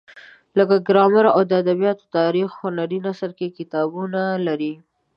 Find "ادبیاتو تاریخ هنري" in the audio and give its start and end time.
1.61-2.99